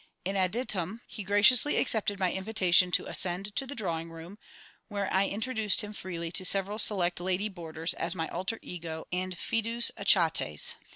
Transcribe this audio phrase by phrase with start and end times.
[0.25, 4.39] In additum, he graciously accepted my invitation to ascend to the drawing room,
[4.87, 9.37] where I introduced him freely to several select lady boarders as my alter ego and
[9.37, 10.73] Fidus Achates.